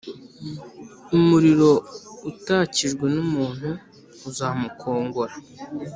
[1.17, 1.71] umuriro
[2.29, 3.69] utakijwe n’umuntu
[4.29, 5.33] uzamukongora,